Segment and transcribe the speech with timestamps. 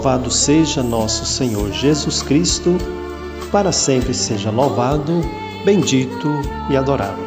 [0.00, 2.78] Louvado seja nosso Senhor Jesus Cristo,
[3.52, 5.20] para sempre seja louvado,
[5.62, 6.26] bendito
[6.70, 7.20] e adorado.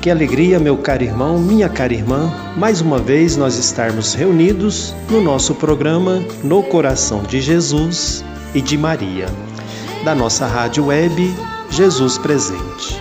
[0.00, 5.20] Que alegria, meu caro irmão, minha cara irmã, mais uma vez nós estarmos reunidos no
[5.20, 9.26] nosso programa No Coração de Jesus e de Maria,
[10.06, 11.34] da nossa rádio web
[11.68, 12.98] Jesus Presente.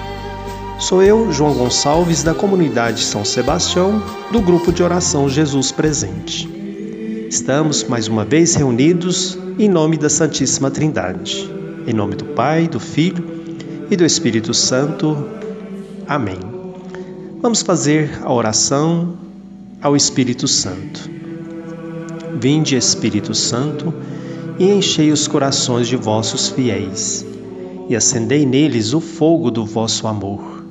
[0.78, 6.57] Sou eu, João Gonçalves, da comunidade São Sebastião, do grupo de oração Jesus Presente.
[7.38, 11.48] Estamos mais uma vez reunidos em nome da Santíssima Trindade.
[11.86, 13.24] Em nome do Pai, do Filho
[13.92, 15.16] e do Espírito Santo.
[16.08, 16.40] Amém.
[17.40, 19.20] Vamos fazer a oração
[19.80, 21.08] ao Espírito Santo.
[22.42, 23.94] Vinde, Espírito Santo,
[24.58, 27.24] e enchei os corações de vossos fiéis,
[27.88, 30.66] e acendei neles o fogo do vosso amor.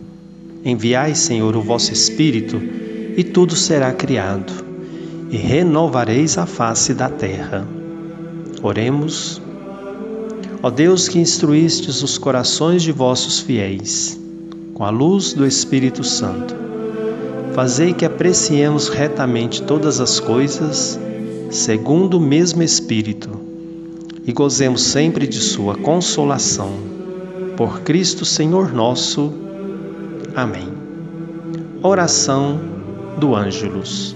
[0.65, 2.61] Enviai, Senhor, o vosso Espírito,
[3.17, 4.66] e tudo será criado,
[5.31, 7.67] e renovareis a face da terra.
[8.63, 9.41] Oremos.
[10.63, 14.19] Ó Deus que instruístes os corações de vossos fiéis,
[14.75, 16.57] com a luz do Espírito Santo,
[17.55, 20.99] fazei que apreciemos retamente todas as coisas,
[21.51, 23.31] segundo o mesmo Espírito,
[24.27, 26.73] e gozemos sempre de Sua consolação.
[27.57, 29.33] Por Cristo Senhor nosso.
[30.35, 30.69] Amém.
[31.83, 32.59] Oração
[33.19, 34.16] do Ângelus.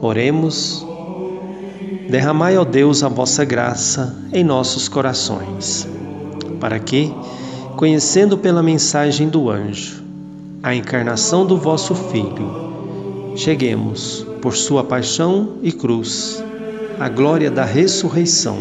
[0.00, 0.86] Oremos.
[2.08, 5.86] Derramai, ó Deus, a vossa graça em nossos corações,
[6.58, 7.12] para que,
[7.76, 10.02] conhecendo pela mensagem do anjo
[10.62, 12.68] a encarnação do vosso Filho,
[13.36, 16.42] cheguemos, por sua paixão e cruz,
[16.98, 18.58] à glória da ressurreição.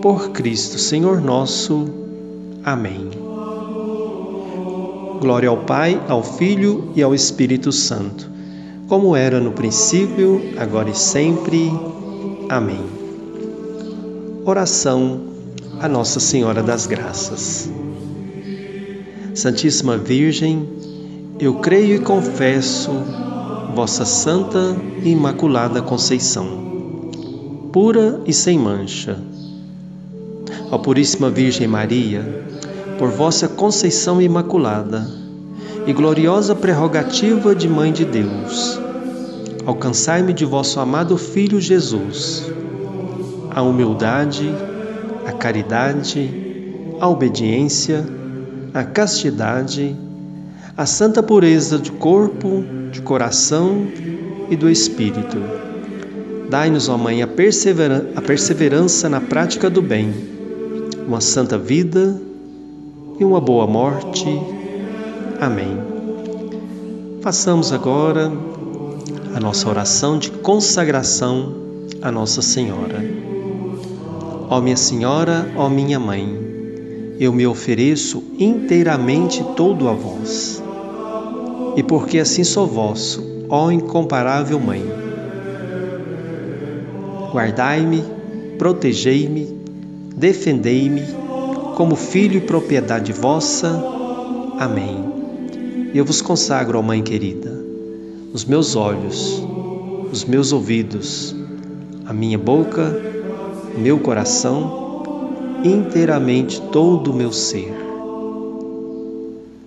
[0.00, 1.86] Por Cristo, Senhor nosso.
[2.64, 3.10] Amém.
[5.20, 8.28] Glória ao Pai, ao Filho e ao Espírito Santo,
[8.88, 11.70] como era no princípio, agora e sempre.
[12.48, 12.84] Amém.
[14.44, 15.20] Oração
[15.80, 17.70] a Nossa Senhora das Graças.
[19.34, 20.68] Santíssima Virgem,
[21.40, 22.90] eu creio e confesso
[23.74, 27.10] vossa santa e imaculada Conceição,
[27.72, 29.18] pura e sem mancha.
[30.70, 32.44] Ó Puríssima Virgem Maria,
[32.98, 35.21] por vossa conceição imaculada
[35.86, 38.80] e gloriosa prerrogativa de Mãe de Deus,
[39.66, 42.52] alcançai-me de vosso amado Filho Jesus
[43.54, 44.50] a humildade,
[45.26, 46.30] a caridade,
[46.98, 48.04] a obediência,
[48.72, 49.94] a castidade,
[50.76, 53.86] a santa pureza de corpo, de coração
[54.48, 55.38] e do espírito.
[56.48, 60.14] Dai-nos, ó Mãe, a, a perseverança na prática do bem,
[61.06, 62.18] uma santa vida
[63.18, 64.26] e uma boa morte.
[65.42, 65.76] Amém.
[67.20, 68.30] Façamos agora
[69.34, 71.52] a nossa oração de consagração
[72.00, 73.04] a Nossa Senhora.
[74.48, 80.62] Ó minha Senhora, ó minha Mãe, eu me ofereço inteiramente todo a vós.
[81.74, 84.84] E porque assim sou vosso, ó incomparável Mãe,
[87.32, 88.04] guardai-me,
[88.58, 89.58] protegei-me,
[90.14, 91.02] defendei-me
[91.74, 93.82] como filho e propriedade vossa.
[94.56, 95.11] Amém.
[95.94, 97.52] Eu vos consagro, ó Mãe querida,
[98.32, 99.42] os meus olhos,
[100.10, 101.36] os meus ouvidos,
[102.06, 102.98] a minha boca,
[103.76, 107.74] meu coração, inteiramente todo o meu ser.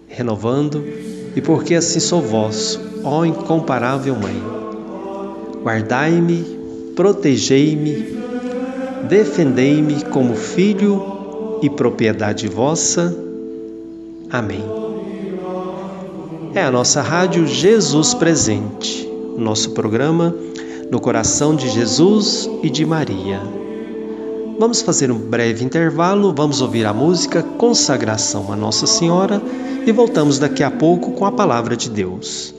[0.07, 0.83] Renovando,
[1.35, 4.41] e porque assim sou vosso, ó incomparável Mãe.
[5.63, 6.43] Guardai-me,
[6.95, 8.17] protegei-me,
[9.07, 13.15] defendei-me como filho e propriedade vossa.
[14.31, 14.84] Amém.
[16.55, 19.05] É a nossa rádio Jesus Presente,
[19.37, 20.33] nosso programa
[20.89, 23.41] no coração de Jesus e de Maria.
[24.57, 29.41] Vamos fazer um breve intervalo, vamos ouvir a música Consagração a Nossa Senhora
[29.85, 32.55] e voltamos daqui a pouco com a palavra de Deus.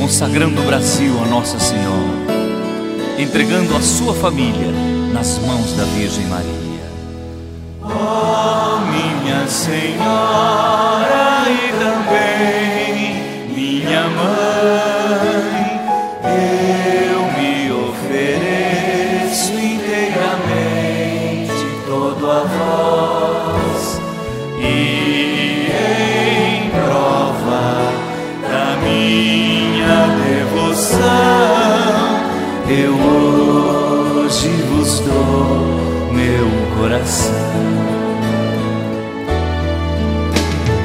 [0.00, 2.23] Consagrando o Brasil a Nossa Senhora,
[3.18, 4.72] entregando a sua família
[5.12, 6.84] nas mãos da Virgem Maria.
[7.82, 11.13] Oh, minha Senhora
[36.84, 37.32] coração.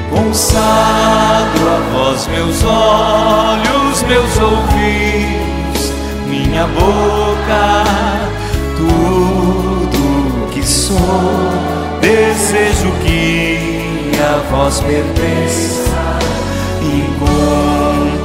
[0.09, 5.91] consagro a vós meus olhos, meus ouvidos,
[6.27, 7.83] minha boca,
[8.77, 10.97] tudo que sou,
[11.99, 16.17] desejo que a vós pertença,
[16.81, 18.19] incomparável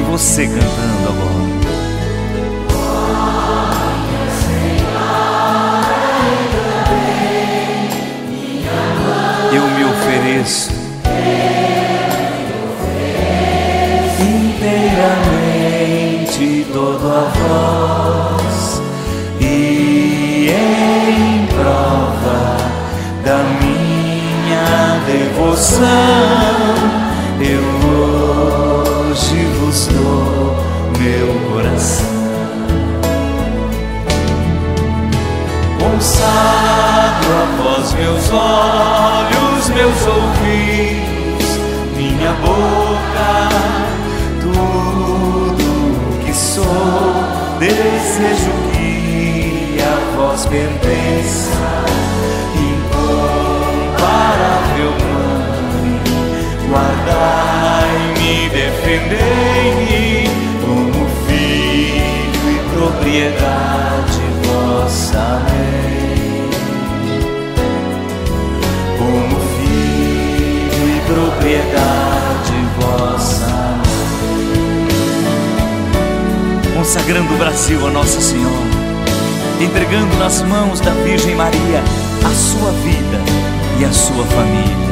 [0.00, 1.50] ouvir você cantando agora.
[9.52, 10.70] Eu me ofereço.
[14.20, 15.46] Inteiramente
[16.72, 18.80] todo a vós.
[19.40, 22.56] E em prova
[23.24, 26.49] da minha devoção
[38.00, 41.58] meus olhos meus ouvidos
[41.94, 43.50] minha boca
[44.40, 45.68] tudo
[46.24, 47.12] que sou
[47.58, 51.84] desejo que a vós pertença
[52.56, 53.92] incomparável
[55.04, 56.00] mãe
[56.70, 60.02] guardai-me defendei-me
[60.64, 65.89] como filho e propriedade vossa amém
[71.40, 73.50] e propriedade vossa
[76.74, 78.54] consagrando o Brasil a Nossa Senhora,
[79.60, 81.82] entregando nas mãos da Virgem Maria
[82.24, 83.20] a sua vida
[83.78, 84.90] e a sua família.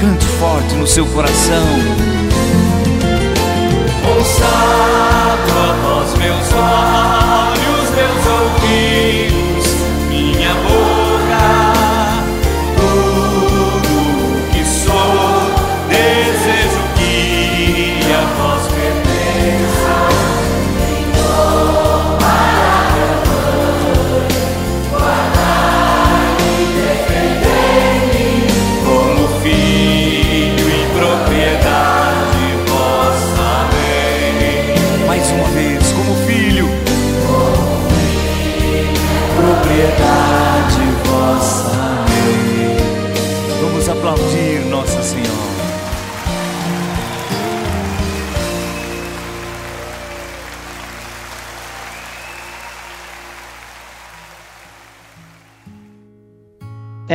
[0.00, 1.66] Cante forte no seu coração.
[4.04, 5.71] Consagro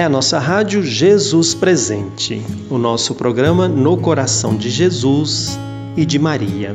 [0.07, 5.59] a nossa rádio Jesus Presente, o nosso programa No Coração de Jesus
[5.97, 6.73] e de Maria.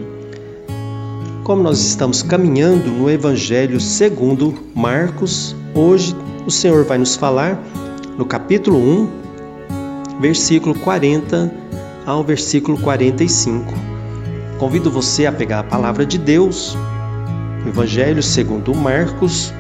[1.43, 6.15] Como nós estamos caminhando no Evangelho segundo Marcos, hoje
[6.47, 7.59] o Senhor vai nos falar
[8.19, 9.09] no capítulo 1,
[10.21, 11.51] versículo 40
[12.05, 13.73] ao versículo 45.
[14.59, 16.77] Convido você a pegar a palavra de Deus
[17.67, 19.55] Evangelho segundo Marcos,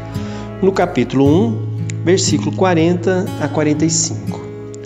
[0.61, 1.72] no capítulo 1,
[2.05, 4.41] versículo 40 a 45.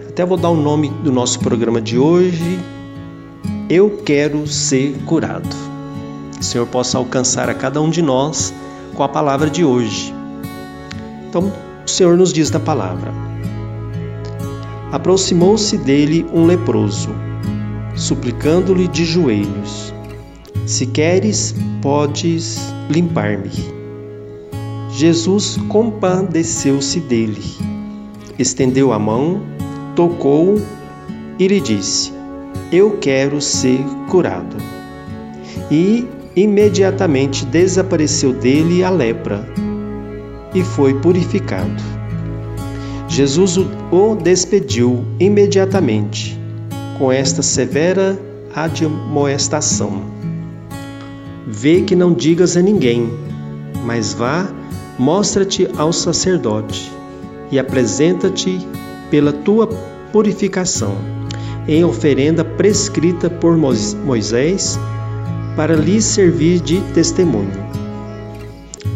[0.09, 2.59] Até vou dar o nome do nosso programa de hoje.
[3.69, 5.49] Eu quero ser curado.
[6.35, 8.53] Que o Senhor possa alcançar a cada um de nós
[8.95, 10.15] com a palavra de hoje.
[11.29, 11.53] Então,
[11.85, 13.13] o Senhor nos diz na palavra:
[14.93, 17.11] Aproximou-se dele um leproso,
[17.95, 19.93] suplicando-lhe de joelhos:
[20.67, 22.59] Se queres, podes
[22.91, 23.86] limpar-me.
[24.97, 27.43] Jesus compadeceu-se dele,
[28.39, 29.43] estendeu a mão,
[29.95, 30.59] tocou
[31.39, 32.15] e lhe disse:
[32.73, 34.57] Eu quero ser curado.
[35.71, 39.47] E imediatamente desapareceu dele a lepra
[40.55, 41.83] e foi purificado.
[43.07, 46.41] Jesus o despediu imediatamente
[46.99, 48.19] com esta severa
[48.55, 50.05] admoestação:
[51.47, 53.11] Vê que não digas a ninguém,
[53.85, 54.56] mas vá,
[54.99, 56.91] mostra-te ao sacerdote
[57.51, 58.59] e apresenta-te
[59.11, 59.67] pela tua
[60.13, 60.97] purificação,
[61.69, 64.79] em oferenda prescrita por Moisés,
[65.55, 67.67] para lhe servir de testemunho.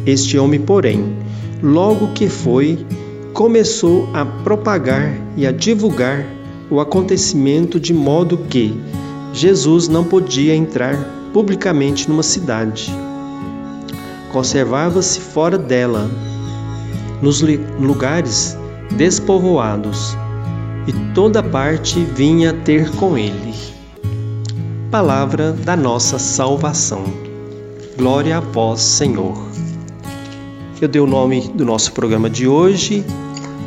[0.07, 1.17] Este homem, porém,
[1.63, 2.79] logo que foi,
[3.33, 6.27] começou a propagar e a divulgar
[6.71, 8.75] o acontecimento de modo que
[9.33, 10.97] Jesus não podia entrar
[11.33, 12.93] publicamente numa cidade.
[14.33, 16.09] Conservava-se fora dela,
[17.21, 18.57] nos lugares
[18.97, 20.17] despovoados,
[20.87, 23.55] e toda parte vinha ter com ele.
[24.91, 27.05] Palavra da nossa salvação.
[27.97, 29.37] Glória a vós, Senhor.
[30.81, 33.05] Eu dei o nome do nosso programa de hoje.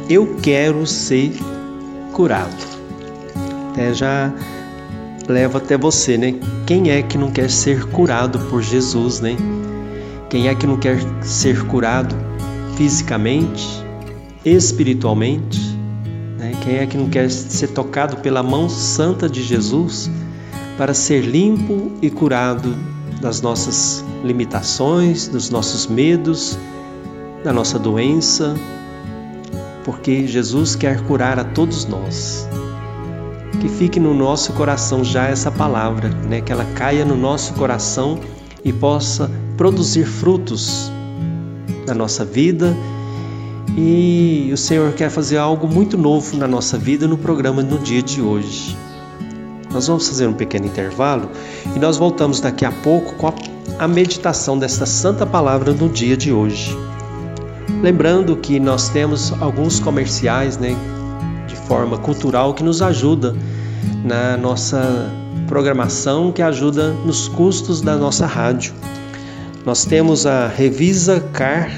[0.10, 1.32] Eu quero ser
[2.12, 2.55] curado.
[3.72, 4.34] Até já
[5.27, 6.36] leva até você, né?
[6.65, 9.38] Quem é que não quer ser curado por Jesus, né?
[10.34, 12.16] Quem é que não quer ser curado
[12.75, 13.68] fisicamente,
[14.44, 15.62] espiritualmente?
[16.40, 16.54] Né?
[16.63, 20.10] Quem é que não quer ser tocado pela mão santa de Jesus
[20.75, 22.75] para ser limpo e curado
[23.22, 26.58] das nossas limitações, dos nossos medos,
[27.44, 28.56] da nossa doença,
[29.84, 32.50] porque Jesus quer curar a todos nós.
[33.62, 36.42] Que fique no nosso coração já essa palavra, né?
[36.42, 38.20] que ela caia no nosso coração
[38.66, 40.92] e possa produzir frutos
[41.86, 42.76] na nossa vida.
[43.76, 48.04] E o Senhor quer fazer algo muito novo na nossa vida no programa no dia
[48.04, 48.78] de hoje.
[49.72, 51.30] Nós vamos fazer um pequeno intervalo
[51.76, 53.34] e nós voltamos daqui a pouco com
[53.80, 56.78] a, meditação desta santa palavra no dia de hoje.
[57.82, 60.76] Lembrando que nós temos alguns comerciais, né,
[61.48, 63.36] de forma cultural que nos ajuda
[64.06, 65.12] na nossa
[65.48, 68.74] programação, que ajuda nos custos da nossa rádio.
[69.65, 71.70] Nós temos a Revisa Car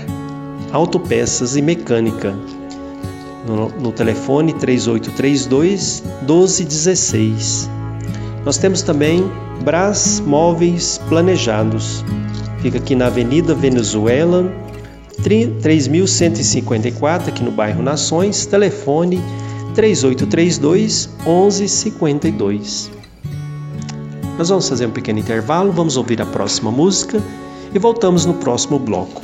[0.72, 2.36] Autopeças e Mecânica
[3.46, 7.70] no, no telefone 3832 1216.
[8.44, 9.24] Nós temos também
[9.64, 12.04] Brás Móveis Planejados.
[12.60, 14.52] Fica aqui na Avenida Venezuela,
[15.22, 19.22] 3154 aqui no bairro Nações, telefone
[19.76, 22.90] 3832 1152.
[24.40, 27.22] Nós vamos fazer um pequeno intervalo, vamos ouvir a próxima música
[27.76, 29.22] e voltamos no próximo bloco.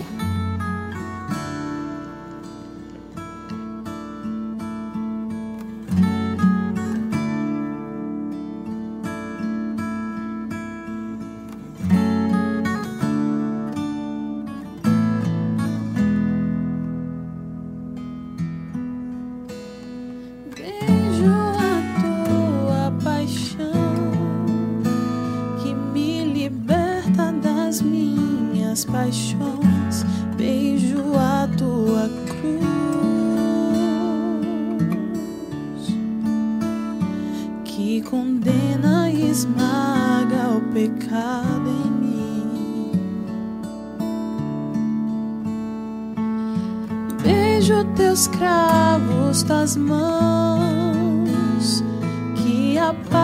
[52.93, 53.20] Que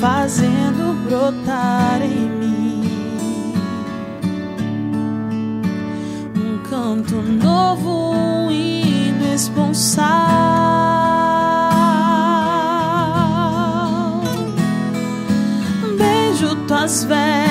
[0.00, 3.54] fazendo brotar em mim
[6.36, 10.04] um canto novo, um hino esponsal.
[15.96, 17.45] Beijo tuas vestes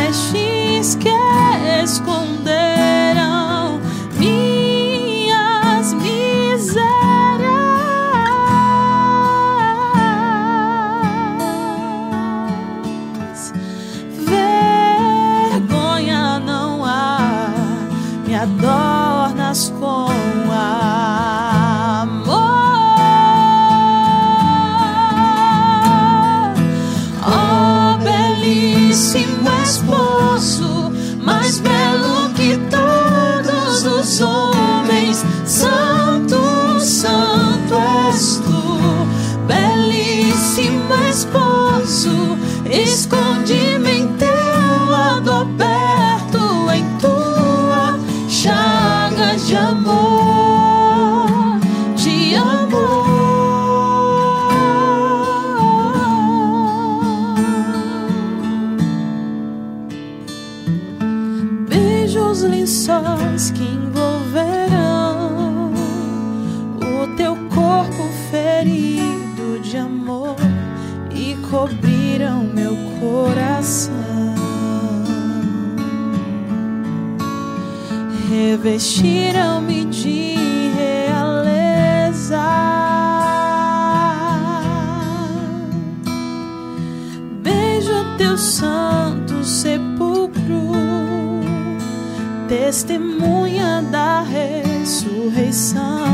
[78.66, 80.34] Revestiram-me de
[80.76, 82.42] realeza.
[87.44, 90.72] Beijo teu santo sepulcro
[92.48, 96.08] testemunha da ressurreição.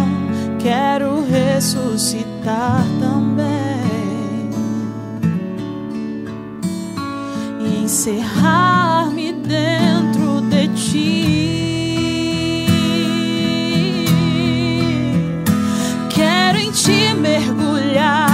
[0.60, 4.50] Quero ressuscitar também
[7.62, 9.90] e encerrar-me dentro
[17.22, 18.31] mergulhar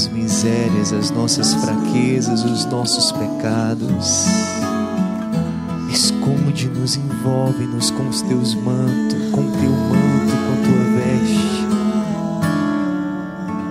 [0.00, 4.26] nossas misérias, as nossas fraquezas, os nossos pecados.
[5.92, 11.66] Esconde-nos, envolve-nos com os teus mantos, com teu manto, com tua veste.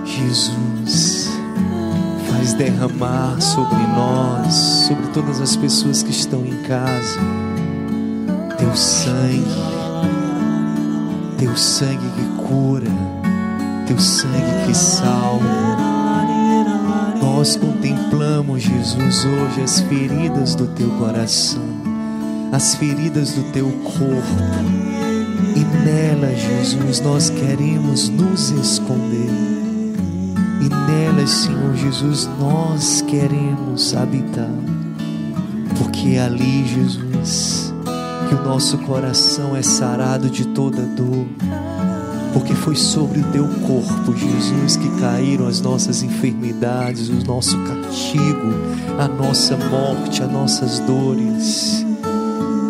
[0.04, 1.30] Jesus,
[2.30, 4.54] faz derramar sobre nós,
[4.86, 7.18] sobre todas as pessoas que estão em casa,
[8.58, 9.44] teu sangue,
[11.38, 12.90] teu sangue que cura,
[13.86, 15.89] teu sangue que salva.
[17.20, 21.62] Nós contemplamos, Jesus, hoje as feridas do teu coração,
[22.52, 24.80] as feridas do teu corpo,
[25.54, 29.30] e nela, Jesus, nós queremos nos esconder.
[30.60, 34.50] E nelas, Senhor Jesus, nós queremos habitar.
[35.78, 37.72] Porque é ali, Jesus,
[38.28, 41.26] que o nosso coração é sarado de toda dor.
[42.32, 48.52] Porque foi sobre o teu corpo, Jesus, que caíram as nossas enfermidades, o nosso castigo,
[48.98, 51.84] a nossa morte, as nossas dores.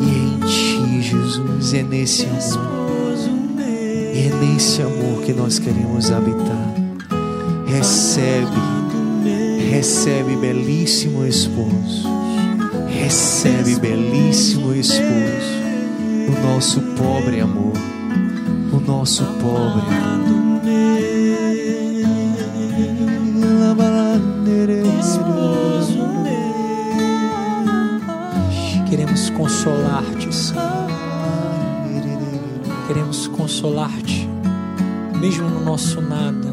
[0.00, 6.74] E é em ti, Jesus, é nesse amor, é nesse amor que nós queremos habitar.
[7.66, 8.50] Recebe,
[9.70, 12.08] recebe, belíssimo esposo,
[12.88, 15.60] recebe, belíssimo esposo,
[16.28, 17.72] o nosso pobre amor
[18.72, 20.30] o nosso pobre.
[28.88, 30.90] Queremos consolar-te, Senhor.
[32.86, 34.28] Queremos consolar-te,
[35.20, 36.50] mesmo no nosso nada.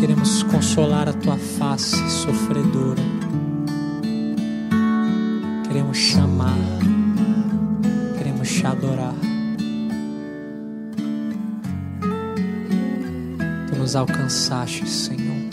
[0.00, 3.02] Queremos consolar a tua face sofredora.
[5.68, 6.56] Queremos chamar,
[8.16, 9.25] queremos te adorar.
[13.86, 15.48] Nos alcançaste, Senhor.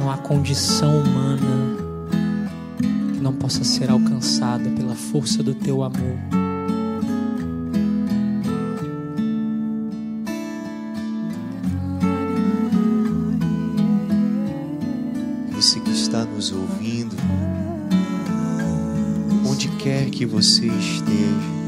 [0.00, 1.76] Não há condição humana
[3.14, 6.18] que não possa ser alcançada pela força do teu amor.
[15.52, 17.14] Você que está nos ouvindo,
[19.48, 21.59] onde quer que você esteja,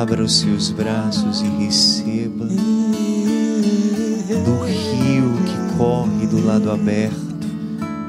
[0.00, 2.54] abra os seus braços e receba do
[4.64, 7.18] rio que corre do lado aberto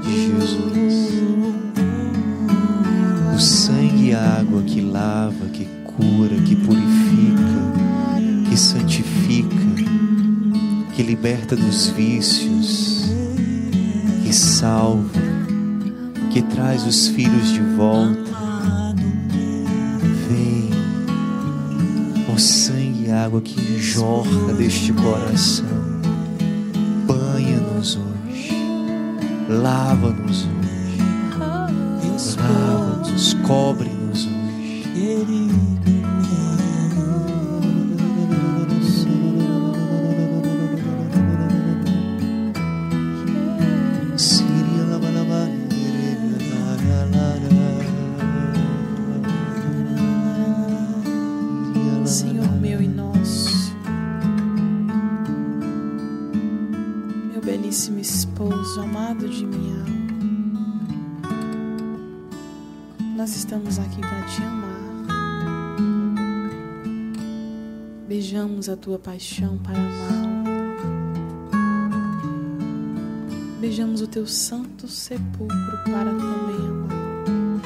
[0.04, 1.10] de Jesus.
[3.36, 7.60] O sangue e a água que lava, que cura, que purifica,
[8.47, 9.58] que santifica,
[10.95, 13.10] que liberta dos vícios,
[14.23, 15.10] que salva,
[16.30, 18.28] que traz os filhos de volta.
[23.29, 25.67] Água que jorra deste coração,
[27.05, 28.51] banha-nos hoje,
[29.47, 30.97] lava-nos hoje,
[32.41, 33.98] lava-nos, cobre-nos
[68.79, 70.39] tua paixão para amá-lo.
[73.59, 77.61] Beijamos o teu santo sepulcro para também amá-lo.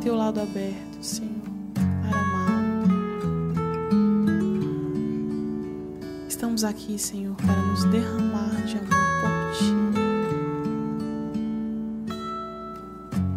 [0.00, 1.32] Teu lado aberto, Senhor,
[1.74, 2.92] para amá-lo.
[6.28, 8.88] Estamos aqui, Senhor, para nos derramar de amor
[9.20, 9.74] por Ti.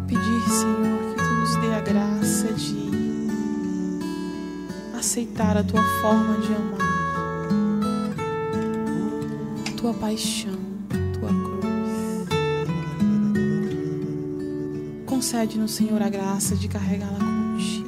[0.06, 2.85] Pedir, Senhor, que Tu nos dê a graça de
[5.16, 6.76] aceitar a Tua forma de amar,
[9.74, 10.58] Tua paixão,
[11.18, 12.26] Tua cruz.
[15.06, 17.86] Concede-nos, Senhor, a graça de carregá-la contigo.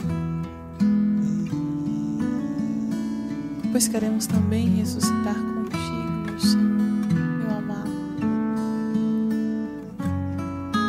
[3.70, 7.90] pois queremos também ressuscitar contigo, meu Senhor, meu amado.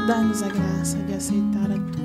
[0.08, 1.99] Dá-nos a graça de aceitar a tua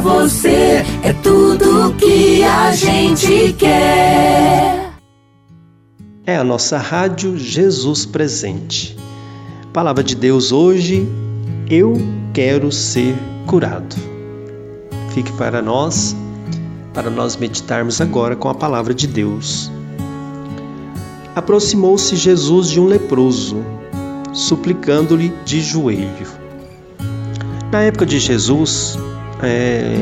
[0.00, 4.92] você é tudo que a gente quer.
[6.26, 8.96] É a nossa rádio Jesus Presente.
[9.72, 11.06] Palavra de Deus hoje,
[11.70, 11.94] eu
[12.32, 13.14] quero ser
[13.46, 13.94] curado.
[15.14, 16.16] Fique para nós,
[16.92, 19.70] para nós meditarmos agora com a palavra de Deus.
[21.34, 23.58] Aproximou-se Jesus de um leproso,
[24.32, 26.26] suplicando-lhe de joelho.
[27.70, 28.98] Na época de Jesus,
[29.42, 30.00] é,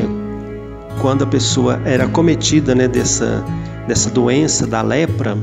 [1.01, 3.43] quando a pessoa era cometida né, dessa,
[3.87, 5.37] dessa doença, da lepra,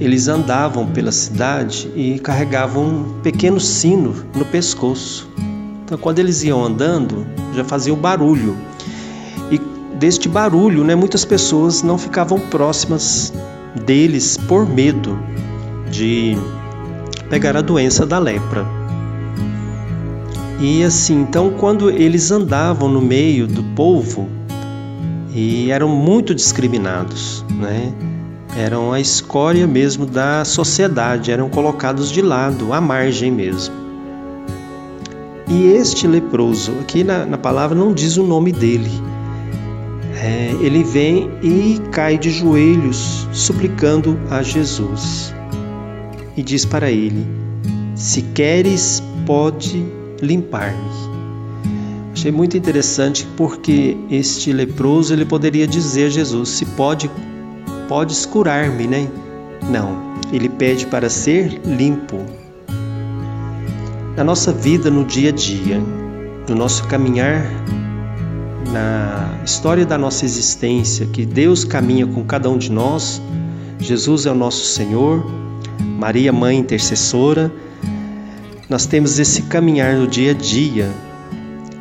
[0.00, 5.28] eles andavam pela cidade e carregavam um pequeno sino no pescoço.
[5.84, 8.56] Então, quando eles iam andando, já fazia o barulho.
[9.50, 9.60] E
[9.98, 13.32] deste barulho, né, muitas pessoas não ficavam próximas
[13.84, 15.18] deles por medo
[15.90, 16.36] de
[17.28, 18.79] pegar a doença da lepra.
[20.60, 24.28] E assim, então quando eles andavam no meio do povo
[25.34, 27.90] e eram muito discriminados, né?
[28.58, 33.74] Eram a escória mesmo da sociedade, eram colocados de lado, à margem mesmo.
[35.48, 38.90] E este leproso, aqui na, na palavra não diz o nome dele,
[40.22, 45.34] é, ele vem e cai de joelhos, suplicando a Jesus.
[46.36, 47.26] E diz para ele:
[47.94, 51.20] Se queres, pode limpar-me.
[52.12, 57.10] Achei muito interessante porque este leproso ele poderia dizer a Jesus: Se pode,
[57.88, 59.08] podes curar-me, né?
[59.70, 62.18] Não, ele pede para ser limpo.
[64.16, 65.80] Na nossa vida, no dia a dia,
[66.48, 67.46] no nosso caminhar
[68.72, 73.20] na história da nossa existência, que Deus caminha com cada um de nós,
[73.78, 75.24] Jesus é o nosso Senhor,
[75.98, 77.50] Maria, Mãe intercessora,
[78.70, 80.88] nós temos esse caminhar no dia a dia.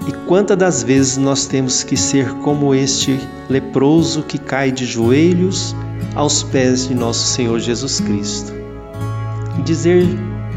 [0.08, 5.75] E quantas das vezes nós temos que ser como este leproso que cai de joelhos
[6.15, 8.52] aos pés de nosso Senhor Jesus Cristo.
[9.60, 10.04] E dizer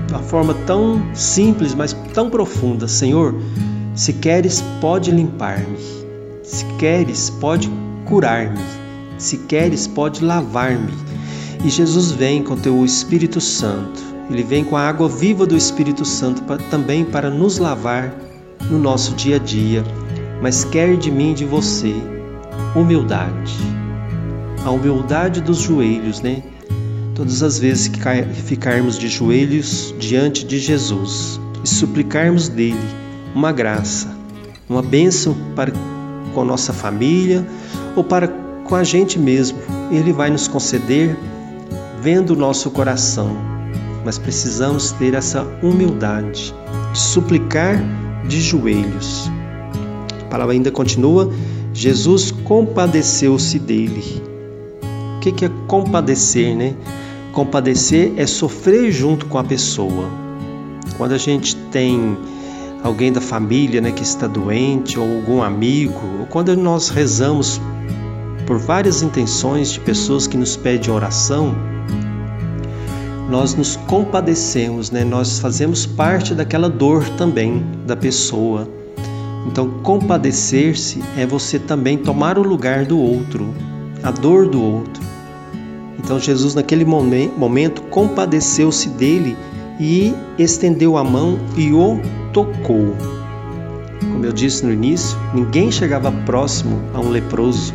[0.07, 3.35] de uma forma tão simples, mas tão profunda: Senhor,
[3.95, 5.77] se queres, pode limpar-me.
[6.43, 7.71] Se queres, pode
[8.07, 8.59] curar-me.
[9.19, 10.93] Se queres, pode lavar-me.
[11.63, 14.12] E Jesus vem com teu Espírito Santo.
[14.33, 18.15] Ele vem com a água viva do Espírito Santo pra, também para nos lavar
[18.71, 19.85] no nosso dia a dia.
[20.41, 21.95] Mas quer de mim, de você,
[22.75, 23.55] humildade.
[24.65, 26.43] A humildade dos joelhos, né?
[27.15, 28.01] Todas as vezes que
[28.45, 32.81] ficarmos de joelhos diante de Jesus e suplicarmos dele
[33.35, 34.17] uma graça,
[34.67, 35.73] uma bênção para
[36.35, 37.47] com nossa família
[37.95, 38.29] ou para
[38.65, 39.59] com a gente mesmo.
[39.91, 41.19] Ele vai nos conceder
[42.01, 43.52] vendo o nosso coração.
[44.05, 46.55] Mas precisamos ter essa humildade
[46.93, 47.83] de suplicar
[48.27, 49.31] de joelhos.
[50.23, 51.33] A palavra ainda continua:
[51.73, 54.23] Jesus compadeceu-se dele.
[55.17, 56.75] O que é compadecer, né?
[57.33, 60.11] Compadecer é sofrer junto com a pessoa.
[60.97, 62.17] Quando a gente tem
[62.83, 67.61] alguém da família né, que está doente, ou algum amigo, ou quando nós rezamos
[68.47, 71.55] por várias intenções de pessoas que nos pedem oração,
[73.33, 75.05] nós nos compadecemos, né?
[75.05, 78.69] nós fazemos parte daquela dor também da pessoa.
[79.47, 83.49] Então, compadecer-se é você também tomar o lugar do outro,
[84.03, 85.03] a dor do outro.
[85.99, 89.35] Então, Jesus, naquele momento, compadeceu-se dele
[89.81, 92.03] e estendeu a mão e o
[92.35, 92.95] tocou.
[94.13, 97.73] Como eu disse no início, ninguém chegava próximo a um leproso.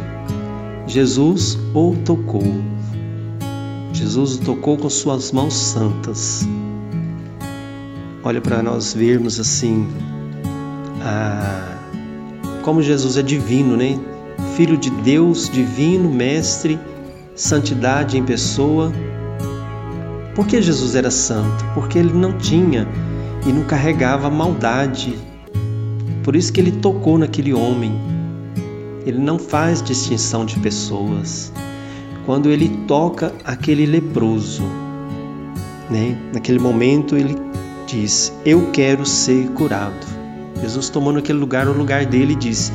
[0.86, 2.77] Jesus o tocou.
[3.98, 6.48] Jesus o tocou com suas mãos santas.
[8.24, 9.88] Olha para nós vermos assim
[11.02, 11.80] a...
[12.62, 14.00] como Jesus é divino, né?
[14.56, 16.80] Filho de Deus, divino, mestre,
[17.36, 18.94] santidade em pessoa.
[20.36, 21.66] Por que Jesus era santo?
[21.74, 22.88] Porque ele não tinha
[23.48, 25.18] e não carregava maldade.
[26.24, 28.00] Por isso que ele tocou naquele homem.
[29.08, 31.52] Ele não faz distinção de pessoas.
[32.28, 34.62] Quando ele toca aquele leproso,
[35.90, 36.16] né?
[36.32, 37.36] Naquele momento ele
[37.88, 40.06] diz: "Eu quero ser curado".
[40.62, 42.72] Jesus tomou naquele lugar o lugar dele e disse: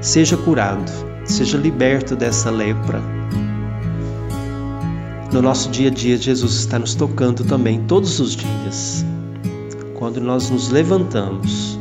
[0.00, 0.88] "Seja curado,
[1.24, 3.02] seja liberto dessa lepra".
[5.32, 9.04] No nosso dia a dia, Jesus está nos tocando também todos os dias
[10.00, 11.78] quando nós nos levantamos,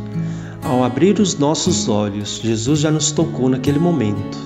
[0.62, 4.38] ao abrir os nossos olhos, Jesus já nos tocou naquele momento.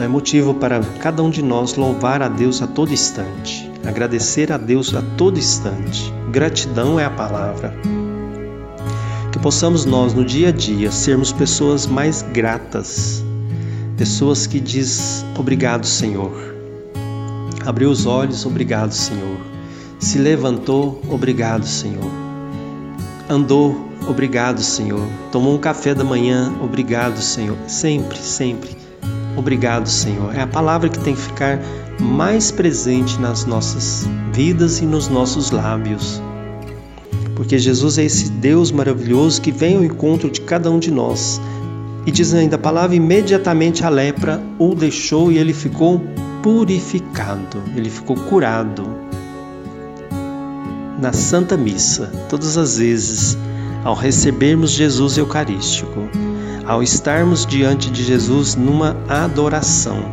[0.00, 4.50] Então é motivo para cada um de nós louvar a Deus a todo instante, agradecer
[4.50, 6.10] a Deus a todo instante.
[6.32, 7.76] Gratidão é a palavra.
[9.30, 13.22] Que possamos nós no dia a dia sermos pessoas mais gratas,
[13.98, 16.32] pessoas que diz obrigado, Senhor.
[17.66, 19.36] Abriu os olhos, obrigado, Senhor.
[19.98, 22.10] Se levantou, obrigado, Senhor.
[23.28, 25.06] Andou, obrigado, Senhor.
[25.30, 27.58] Tomou um café da manhã, obrigado, Senhor.
[27.66, 28.80] Sempre, sempre.
[29.40, 30.36] Obrigado, Senhor.
[30.36, 31.58] É a palavra que tem que ficar
[31.98, 36.20] mais presente nas nossas vidas e nos nossos lábios.
[37.34, 41.40] Porque Jesus é esse Deus maravilhoso que vem ao encontro de cada um de nós.
[42.04, 46.02] E diz ainda a palavra: imediatamente a lepra o deixou e ele ficou
[46.42, 48.86] purificado, ele ficou curado.
[51.00, 53.38] Na Santa Missa, todas as vezes,
[53.84, 56.10] ao recebermos Jesus Eucarístico,
[56.70, 60.04] ao estarmos diante de Jesus numa adoração,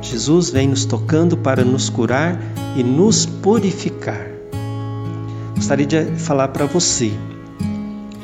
[0.00, 2.40] Jesus vem nos tocando para nos curar
[2.76, 4.28] e nos purificar.
[5.56, 7.10] Gostaria de falar para você: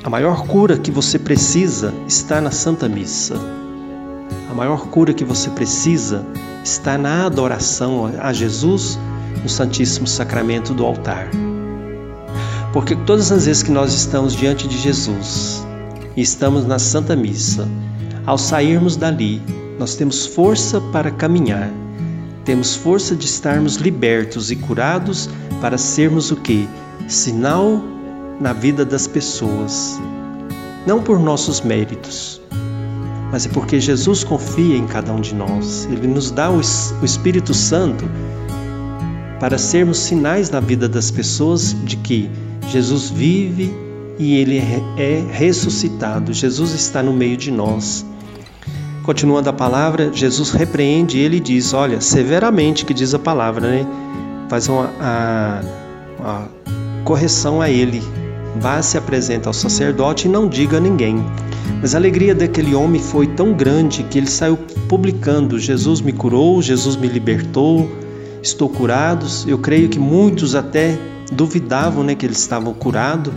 [0.04, 3.34] a maior cura que você precisa está na Santa Missa.
[4.48, 6.24] A maior cura que você precisa
[6.62, 8.96] está na adoração a Jesus
[9.42, 11.28] no Santíssimo Sacramento do altar.
[12.72, 15.63] Porque todas as vezes que nós estamos diante de Jesus
[16.16, 17.68] e estamos na Santa Missa,
[18.27, 19.42] ao sairmos dali,
[19.79, 21.70] nós temos força para caminhar,
[22.44, 25.29] temos força de estarmos libertos e curados
[25.61, 26.68] para sermos o que?
[27.09, 27.83] Sinal
[28.40, 30.00] na vida das pessoas.
[30.87, 32.40] Não por nossos méritos,
[33.33, 35.88] mas é porque Jesus confia em cada um de nós.
[35.90, 38.05] Ele nos dá o Espírito Santo
[39.40, 42.31] para sermos sinais na vida das pessoas de que
[42.68, 43.84] Jesus vive
[44.18, 44.59] e ele
[44.96, 46.33] é ressuscitado.
[46.33, 48.05] Jesus está no meio de nós.
[49.03, 53.87] Continuando a palavra, Jesus repreende ele e diz: Olha, severamente que diz a palavra, né?
[54.48, 55.61] Faz uma, a,
[56.18, 56.48] uma
[57.05, 58.03] correção a ele.
[58.57, 61.22] Vá se apresenta ao sacerdote e não diga a ninguém.
[61.81, 64.57] Mas a alegria daquele homem foi tão grande que ele saiu
[64.88, 67.90] publicando: Jesus me curou, Jesus me libertou,
[68.42, 69.27] estou curado.
[69.46, 70.96] Eu creio que muitos até
[71.31, 73.33] duvidavam né, que eles estavam curados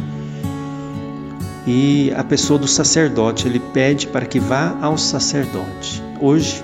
[1.68, 6.02] e a pessoa do sacerdote, ele pede para que vá ao sacerdote.
[6.22, 6.64] Hoje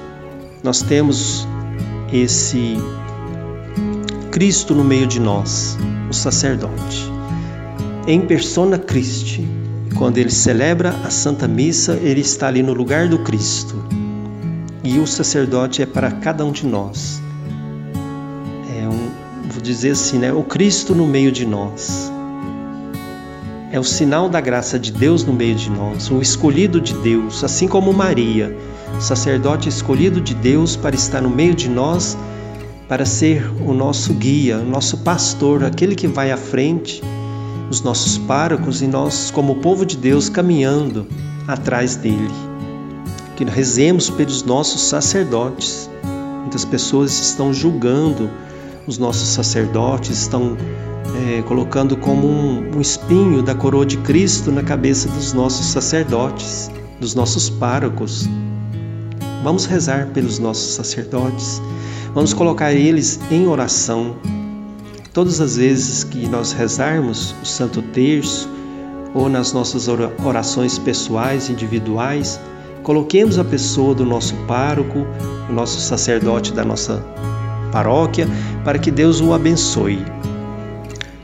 [0.64, 1.46] nós temos
[2.12, 2.78] esse
[4.32, 5.78] Cristo no meio de nós,
[6.10, 7.12] o sacerdote.
[8.08, 9.46] Em persona Christi,
[9.98, 13.84] quando ele celebra a Santa Missa, ele está ali no lugar do Cristo.
[14.86, 17.22] E o sacerdote é para cada um de nós.
[18.80, 19.12] É um,
[19.50, 20.32] vou dizer assim, né?
[20.32, 22.13] O Cristo no meio de nós
[23.74, 27.44] é o sinal da graça de Deus no meio de nós, o escolhido de Deus,
[27.44, 28.56] assim como Maria,
[29.00, 32.16] sacerdote escolhido de Deus para estar no meio de nós,
[32.88, 37.02] para ser o nosso guia, o nosso pastor, aquele que vai à frente,
[37.68, 41.08] os nossos párocos e nós, como povo de Deus, caminhando
[41.48, 42.30] atrás dele.
[43.36, 45.90] Que rezemos pelos nossos sacerdotes.
[46.42, 48.30] Muitas pessoas estão julgando
[48.88, 50.58] os nossos sacerdotes, estão
[51.16, 56.72] é, colocando como um, um espinho da coroa de Cristo na cabeça dos nossos sacerdotes,
[57.00, 58.28] dos nossos párocos.
[59.44, 61.62] Vamos rezar pelos nossos sacerdotes,
[62.14, 64.16] vamos colocar eles em oração.
[65.14, 68.50] Todas as vezes que nós rezarmos o Santo Terço
[69.14, 72.40] ou nas nossas orações pessoais, individuais,
[72.82, 75.06] coloquemos a pessoa do nosso pároco,
[75.50, 77.04] o nosso sacerdote da nossa
[77.74, 78.28] paróquia,
[78.64, 80.06] para que Deus o abençoe.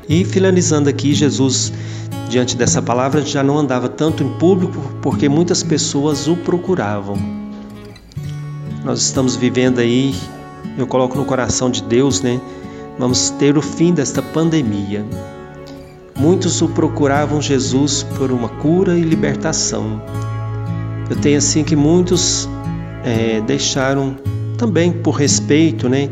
[0.09, 1.71] E finalizando aqui, Jesus,
[2.27, 7.15] diante dessa palavra, já não andava tanto em público porque muitas pessoas o procuravam.
[8.83, 10.15] Nós estamos vivendo aí,
[10.75, 12.41] eu coloco no coração de Deus, né?
[12.97, 15.05] Vamos ter o fim desta pandemia.
[16.17, 20.01] Muitos o procuravam Jesus por uma cura e libertação.
[21.09, 22.49] Eu tenho assim que muitos
[23.05, 24.17] é, deixaram
[24.57, 26.09] também por respeito, né?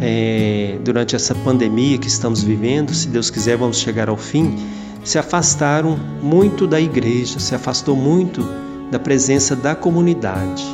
[0.00, 4.56] É, durante essa pandemia que estamos vivendo, se Deus quiser, vamos chegar ao fim,
[5.04, 8.46] se afastaram muito da igreja, se afastou muito
[8.90, 10.64] da presença da comunidade.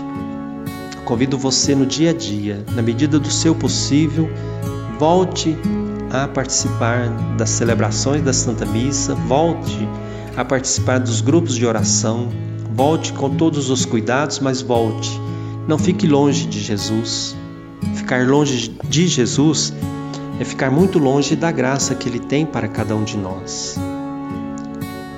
[1.05, 4.29] Convido você no dia a dia, na medida do seu possível,
[4.99, 5.57] volte
[6.11, 9.89] a participar das celebrações da Santa Missa, volte
[10.37, 12.29] a participar dos grupos de oração,
[12.75, 15.21] volte com todos os cuidados, mas volte.
[15.69, 17.37] Não fique longe de Jesus,
[17.95, 19.73] Ficar longe de Jesus
[20.41, 23.79] é ficar muito longe da graça que Ele tem para cada um de nós.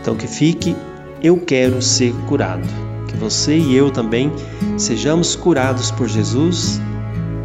[0.00, 0.74] Então, que fique,
[1.22, 2.66] eu quero ser curado.
[3.08, 4.32] Que você e eu também
[4.76, 6.80] sejamos curados por Jesus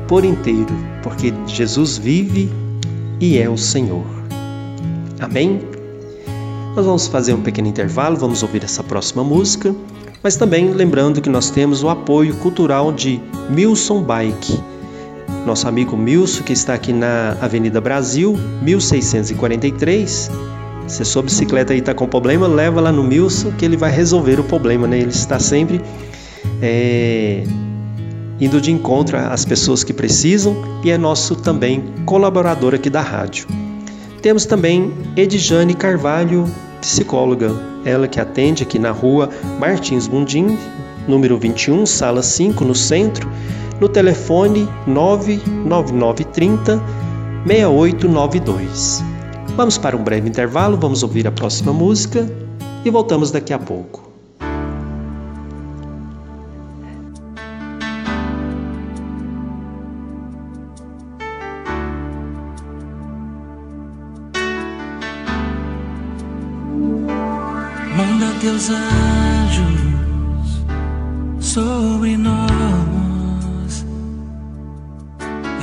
[0.08, 2.52] por inteiro, porque Jesus vive
[3.20, 4.06] e é o Senhor.
[5.20, 5.62] Amém?
[6.76, 9.76] Nós vamos fazer um pequeno intervalo, vamos ouvir essa próxima música,
[10.22, 14.73] mas também lembrando que nós temos o apoio cultural de Milson Bike.
[15.46, 20.32] Nosso amigo Milson, que está aqui na Avenida Brasil, 1643.
[20.88, 24.40] Se sua bicicleta aí está com problema, leva lá no Milson que ele vai resolver
[24.40, 25.00] o problema, né?
[25.00, 25.82] Ele está sempre
[26.62, 27.44] é,
[28.40, 33.48] indo de encontro às pessoas que precisam e é nosso também colaborador aqui da rádio.
[34.22, 37.52] Temos também Edjane Carvalho, psicóloga,
[37.84, 39.30] ela que atende aqui na rua
[39.60, 40.58] Martins Mundim,
[41.08, 43.30] número 21, sala 5, no centro,
[43.80, 46.82] no telefone 99930
[47.46, 49.04] 6892.
[49.56, 52.28] Vamos para um breve intervalo, vamos ouvir a próxima música
[52.84, 54.14] e voltamos daqui a pouco.
[68.44, 70.66] teus anjos
[71.40, 73.03] sobre nós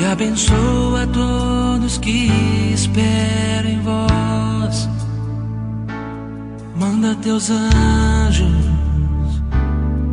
[0.01, 2.31] e abençoa todos que
[2.73, 4.89] esperam em vós.
[6.77, 8.49] Manda teus anjos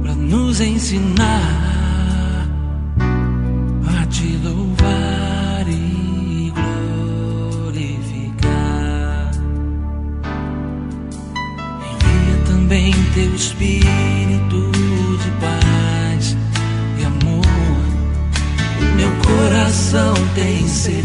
[0.01, 2.47] para nos ensinar
[4.01, 6.51] a te louvar e
[7.71, 8.11] glorificar.
[11.79, 13.96] Envia também teu Espírito
[20.37, 21.01] tem sede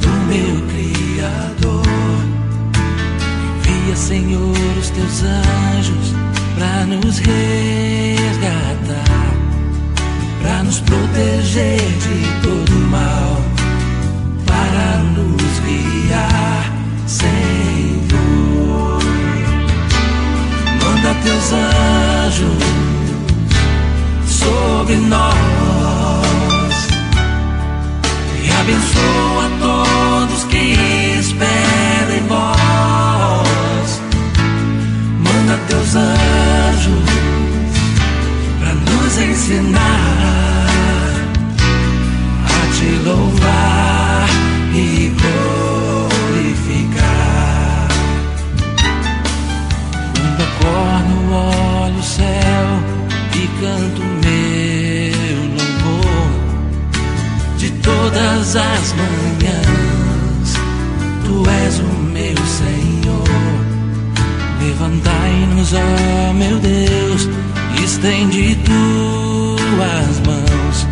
[0.00, 1.86] do meu Criador.
[3.68, 6.12] Envia, Senhor, os teus anjos
[6.58, 7.44] para nos resgatar,
[10.42, 13.40] para nos proteger de todo mal,
[14.44, 16.72] para nos guiar,
[17.06, 18.98] Senhor.
[20.82, 22.64] Manda teus anjos
[24.26, 25.53] sobre nós
[28.64, 30.74] abençoa todos que
[31.20, 34.00] esperam em vós.
[35.20, 37.10] Manda teus anjos
[38.58, 39.80] para nos ensinar
[42.46, 43.73] a te louvar
[57.84, 60.54] todas as manhãs.
[61.24, 63.24] Tu és o meu Senhor.
[64.60, 67.28] Levantai-nos, ó meu Deus,
[67.84, 70.86] estende tuas mãos.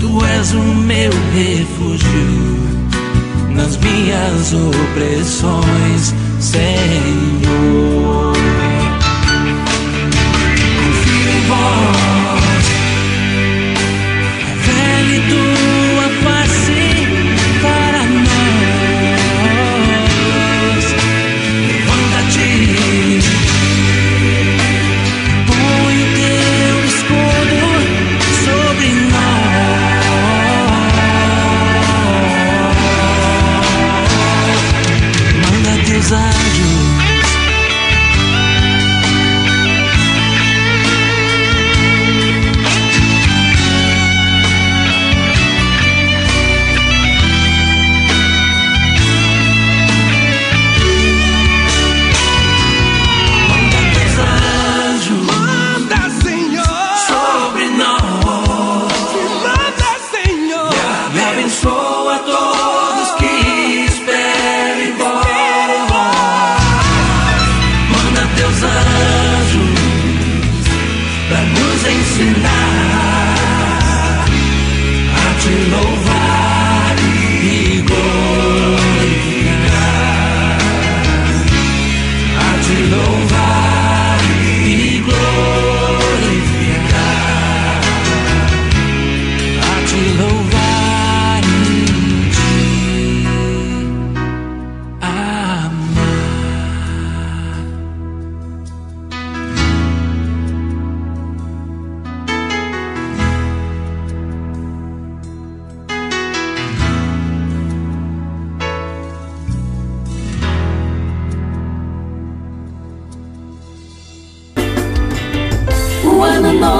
[0.00, 2.56] Tu és o meu refúgio
[3.54, 7.35] nas minhas opressões, Senhor.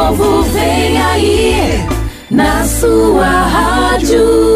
[0.07, 1.85] Novo vem aí
[2.31, 4.56] na sua rádio.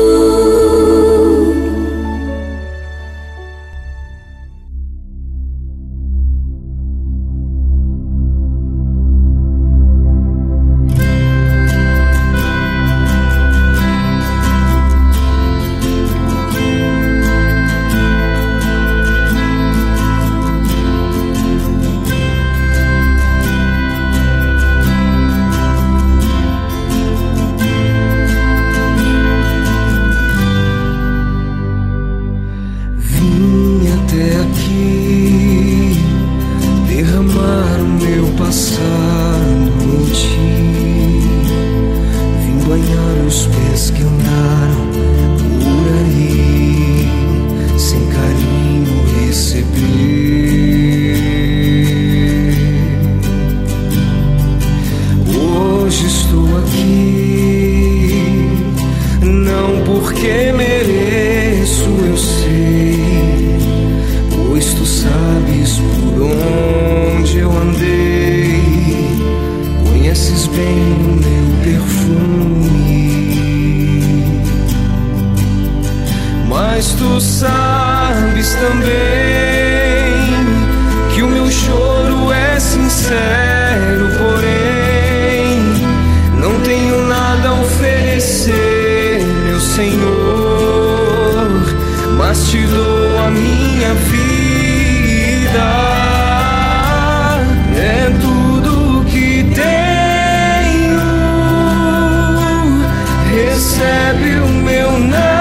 [103.61, 105.40] Recebe o meu nada,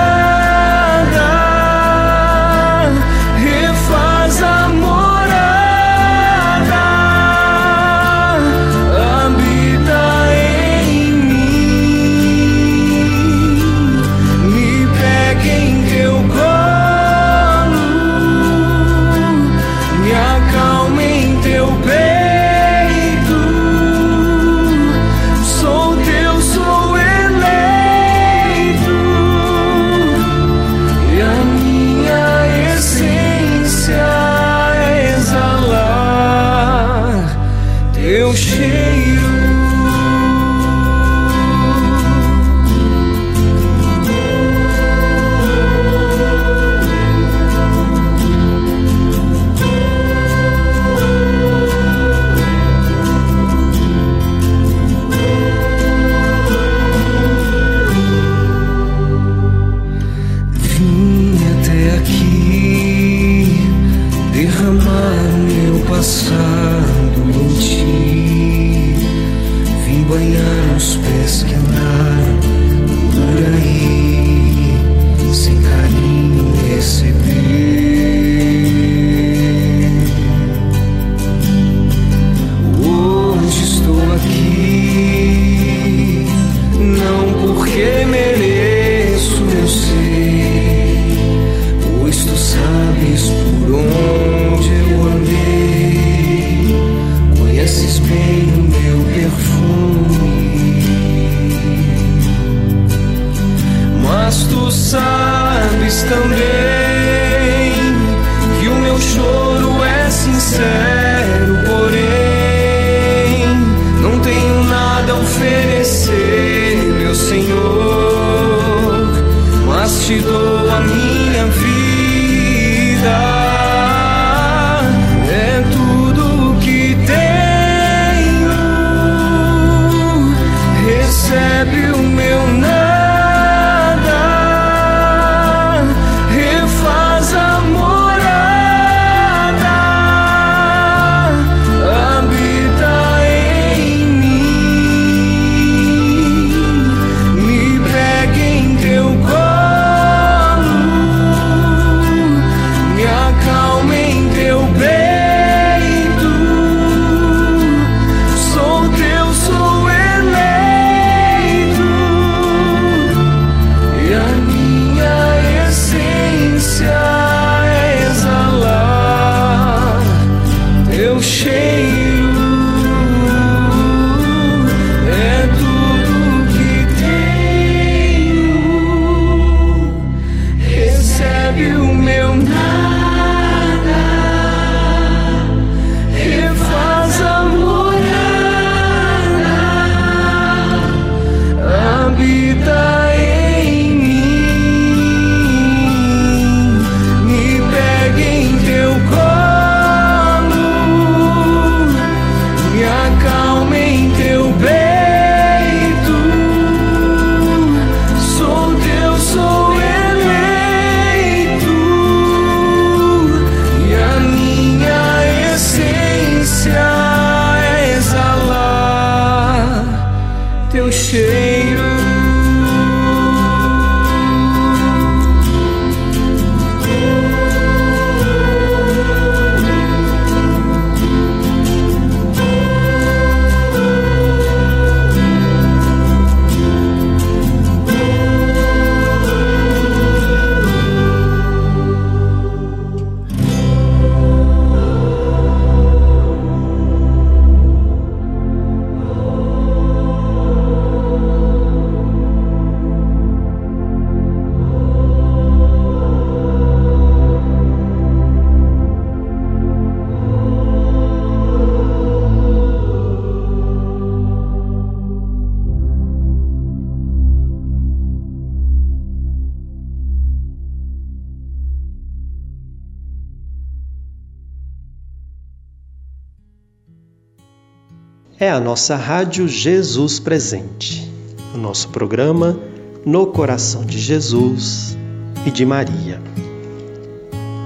[278.49, 281.07] é a nossa Rádio Jesus Presente,
[281.53, 282.59] o nosso programa
[283.05, 284.97] No Coração de Jesus
[285.45, 286.19] e de Maria.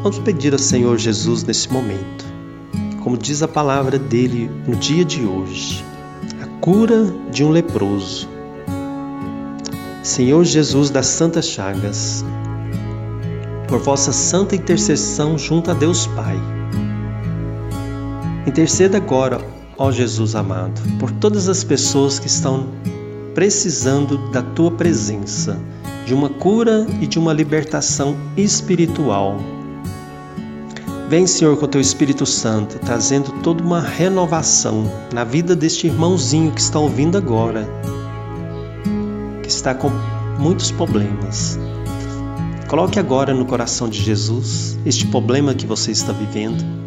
[0.02, 2.26] Vamos pedir ao Senhor Jesus nesse momento,
[3.02, 5.86] como diz a palavra dele no dia de hoje,
[6.42, 8.28] a cura de um leproso.
[10.04, 12.26] Senhor Jesus das Santas Chagas,
[13.70, 16.38] por vossa santa intercessão junto a Deus Pai,
[18.46, 22.67] interceda agora, ó Jesus amado, por todas as pessoas que estão
[23.34, 25.59] precisando da tua presença,
[26.05, 29.38] de uma cura e de uma libertação espiritual.
[31.09, 36.51] Vem, Senhor, com o teu Espírito Santo, trazendo toda uma renovação na vida deste irmãozinho
[36.51, 37.67] que está ouvindo agora
[39.43, 39.91] que está com
[40.39, 41.59] muitos problemas.
[42.67, 46.83] Coloque agora no coração de Jesus este problema que você está vivendo.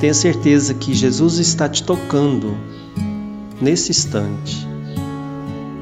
[0.00, 2.56] Tenha certeza que Jesus está te tocando
[3.60, 4.66] nesse instante.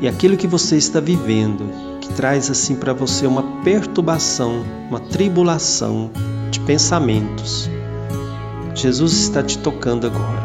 [0.01, 1.69] E aquilo que você está vivendo,
[2.01, 6.11] que traz assim para você uma perturbação, uma tribulação
[6.51, 7.69] de pensamentos,
[8.75, 10.45] Jesus está te tocando agora.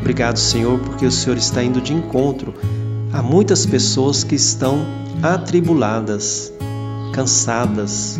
[0.00, 2.54] Obrigado, Senhor, porque o Senhor está indo de encontro
[3.12, 4.86] Há muitas pessoas que estão
[5.22, 6.50] atribuladas,
[7.12, 8.18] cansadas.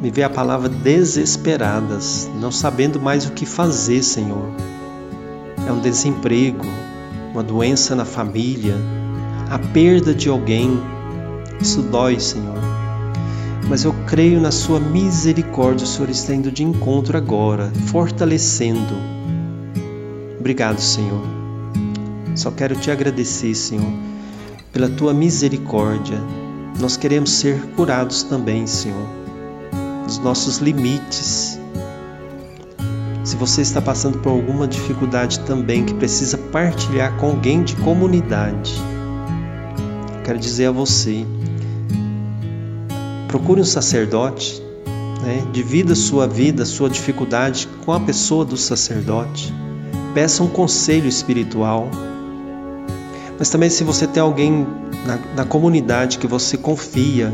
[0.00, 4.48] Me vê a palavra desesperadas, não sabendo mais o que fazer, Senhor.
[5.66, 6.64] É um desemprego,
[7.32, 8.76] uma doença na família,
[9.50, 10.80] a perda de alguém.
[11.60, 12.58] Isso dói, Senhor.
[13.68, 18.94] Mas eu creio na Sua misericórdia, o Senhor está indo de encontro agora, fortalecendo.
[20.38, 21.38] Obrigado, Senhor
[22.38, 23.92] só quero te agradecer, Senhor,
[24.72, 26.18] pela tua misericórdia.
[26.80, 29.08] Nós queremos ser curados também, Senhor,
[30.08, 31.60] dos nossos limites.
[33.22, 38.74] Se você está passando por alguma dificuldade também que precisa partilhar com alguém de comunidade,
[40.24, 41.26] quero dizer a você:
[43.28, 44.62] procure um sacerdote,
[45.22, 45.46] né?
[45.52, 49.52] divida sua vida, sua dificuldade com a pessoa do sacerdote.
[50.14, 51.90] Peça um conselho espiritual
[53.38, 54.66] mas também se você tem alguém
[55.06, 57.32] na, na comunidade que você confia,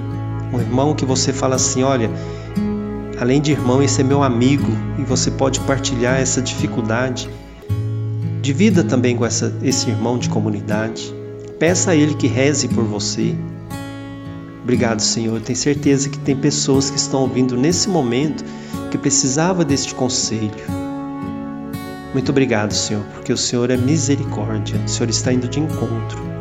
[0.54, 2.10] um irmão que você fala assim, olha,
[3.18, 7.28] além de irmão, esse é meu amigo e você pode partilhar essa dificuldade.
[8.40, 11.14] Divida também com essa, esse irmão de comunidade.
[11.58, 13.34] Peça a ele que reze por você.
[14.62, 15.40] Obrigado, Senhor.
[15.40, 18.44] Tenho certeza que tem pessoas que estão ouvindo nesse momento
[18.90, 20.84] que precisava deste conselho.
[22.12, 26.33] Muito obrigado, Senhor, porque o Senhor é misericórdia, o Senhor está indo de encontro.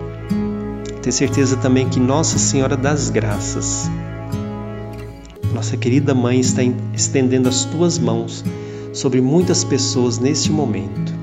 [1.04, 3.92] Tenho certeza também que Nossa Senhora das Graças,
[5.54, 8.42] nossa querida mãe, está estendendo as tuas mãos
[8.94, 11.14] sobre muitas pessoas neste momento.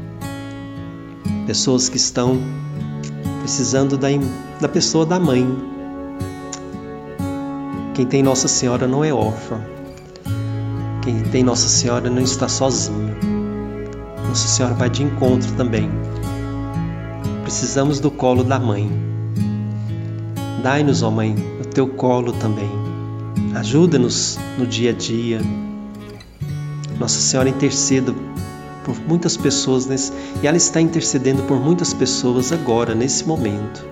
[1.46, 2.38] Pessoas que estão
[3.40, 4.08] precisando da,
[4.60, 5.46] da pessoa da mãe.
[7.94, 9.62] Quem tem Nossa Senhora não é órfão.
[11.00, 13.16] Quem tem Nossa Senhora não está sozinho.
[14.28, 15.90] Nossa Senhora vai de encontro também.
[17.44, 19.09] Precisamos do colo da mãe.
[20.62, 22.70] Dai-nos, ó Mãe, o teu colo também.
[23.54, 25.40] Ajuda-nos no dia a dia.
[26.98, 28.14] Nossa Senhora interceda
[28.84, 33.86] por muitas pessoas nesse, e ela está intercedendo por muitas pessoas agora, nesse momento.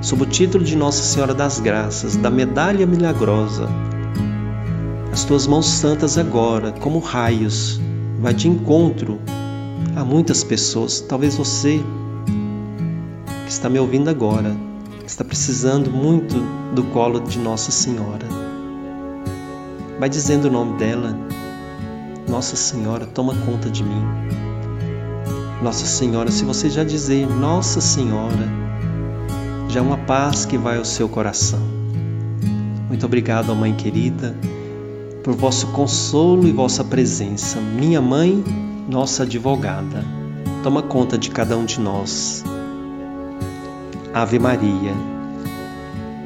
[0.00, 3.68] Sob o título de Nossa Senhora das Graças, da medalha milagrosa,
[5.12, 7.78] as tuas mãos santas agora, como raios,
[8.20, 9.18] vai de encontro
[9.94, 11.00] a muitas pessoas.
[11.00, 11.82] Talvez você
[13.44, 14.65] que está me ouvindo agora
[15.06, 16.34] está precisando muito
[16.74, 18.26] do colo de Nossa Senhora.
[19.98, 21.16] Vai dizendo o nome dela.
[22.28, 24.04] Nossa Senhora, toma conta de mim.
[25.62, 28.48] Nossa Senhora, se você já dizer Nossa Senhora,
[29.68, 31.62] já é uma paz que vai ao seu coração.
[32.88, 34.36] Muito obrigado, Mãe querida
[35.26, 37.58] por vosso consolo e vossa presença.
[37.58, 38.44] Minha mãe,
[38.88, 40.04] nossa advogada,
[40.62, 42.44] toma conta de cada um de nós.
[44.16, 44.94] Ave Maria,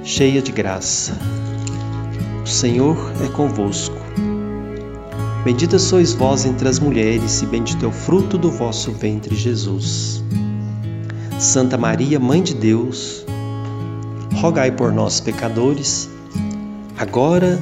[0.04, 1.12] cheia de graça,
[2.40, 3.96] o Senhor é convosco.
[5.42, 10.22] Bendita sois vós entre as mulheres, e bendito é o fruto do vosso ventre, Jesus.
[11.36, 13.26] Santa Maria, Mãe de Deus,
[14.36, 16.08] rogai por nós, pecadores,
[16.96, 17.60] agora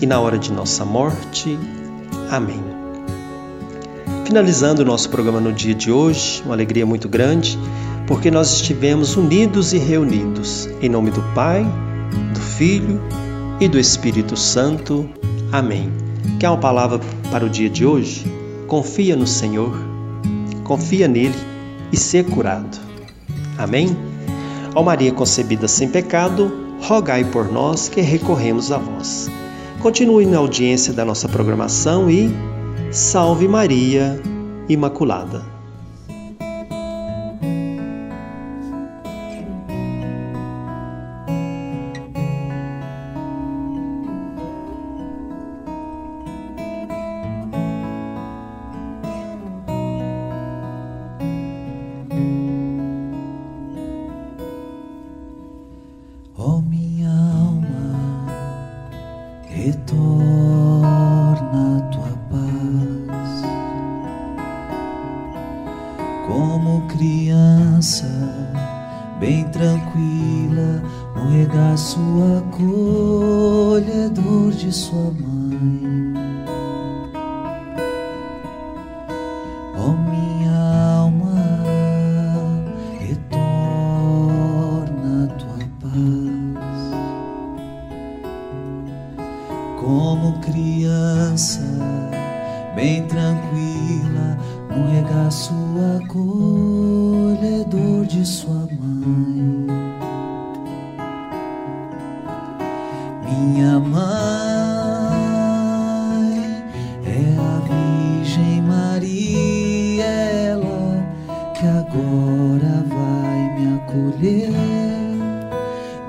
[0.00, 1.58] e na hora de nossa morte.
[2.30, 2.64] Amém.
[4.24, 7.58] Finalizando o nosso programa no dia de hoje, uma alegria muito grande,
[8.08, 10.66] porque nós estivemos unidos e reunidos.
[10.80, 11.62] Em nome do Pai,
[12.32, 12.98] do Filho
[13.60, 15.08] e do Espírito Santo.
[15.52, 15.92] Amém.
[16.40, 16.98] Quer uma palavra
[17.30, 18.24] para o dia de hoje?
[18.66, 19.78] Confia no Senhor,
[20.64, 21.34] confia nele
[21.92, 22.78] e ser curado.
[23.58, 23.94] Amém?
[24.74, 26.50] Ó Maria concebida sem pecado,
[26.80, 29.30] rogai por nós que recorremos a vós.
[29.80, 32.30] Continue na audiência da nossa programação e
[32.90, 34.20] salve Maria
[34.68, 35.57] Imaculada.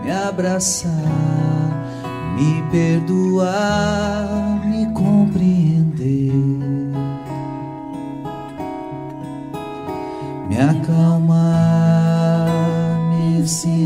[0.04, 0.92] me abraçar,
[2.36, 4.28] me perdoar,
[4.66, 6.34] me compreender,
[10.48, 12.50] me acalmar,
[13.10, 13.79] me ensinar.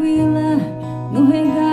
[0.00, 0.56] tranquila
[1.12, 1.69] no regalo.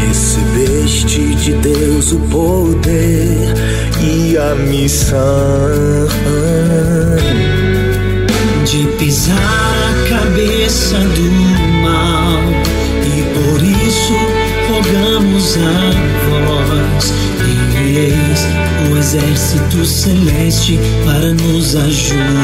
[0.00, 3.54] Recebeste de Deus o poder
[4.02, 5.14] e a missão
[8.64, 11.30] de pisar a cabeça do
[11.82, 12.42] mal
[13.06, 14.16] e por isso
[14.68, 15.90] rogamos a
[16.28, 17.04] vós
[17.40, 18.40] envieis
[18.90, 22.34] o exército celeste para nos ajudar